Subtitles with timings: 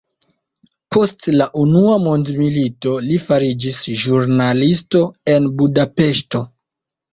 [0.95, 5.05] Post la unua mondmilito li fariĝis ĵurnalisto
[5.37, 6.45] en Budapeŝto.